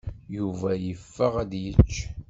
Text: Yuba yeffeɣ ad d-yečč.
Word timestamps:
Yuba 0.37 0.69
yeffeɣ 0.85 1.33
ad 1.43 1.47
d-yečč. 1.51 1.93